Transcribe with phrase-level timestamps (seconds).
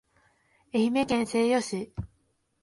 [0.73, 1.93] 愛媛県西予市